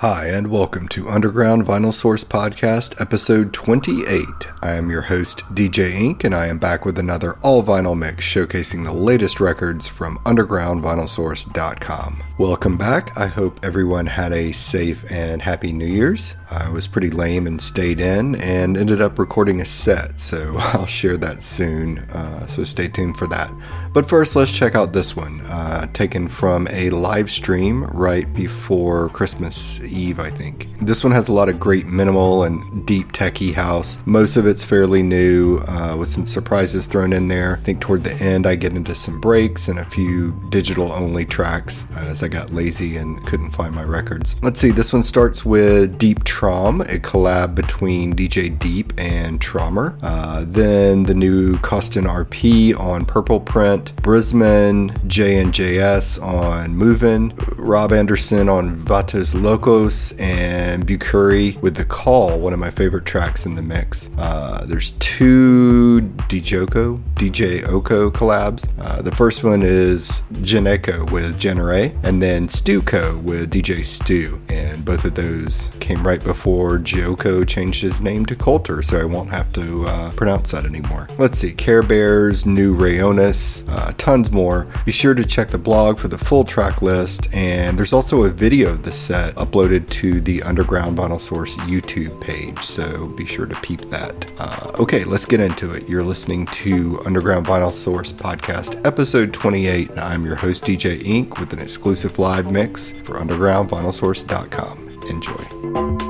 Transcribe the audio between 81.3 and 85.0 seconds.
see, Care Bears, New Rayonis, uh, tons more. Be